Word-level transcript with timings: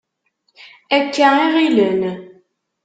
Akka 0.97 1.27
i 1.45 1.47
ɣilen. 1.53 2.01